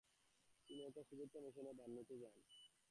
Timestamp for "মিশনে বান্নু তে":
1.39-2.15